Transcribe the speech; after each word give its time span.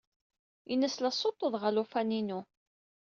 Ini-as 0.71 0.95
la 0.99 1.11
ssuṭṭuḍeɣ 1.13 1.63
alufan-inu. 1.69 2.39